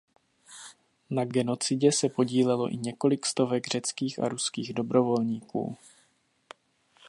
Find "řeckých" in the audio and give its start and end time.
3.67-4.19